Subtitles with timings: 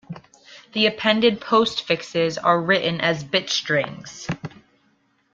[0.73, 4.27] The appended postfixes are written as bit strings.